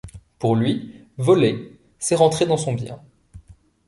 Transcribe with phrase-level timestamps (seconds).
[0.39, 2.99] Pour lui, voler, c’est rentrer dans son bien.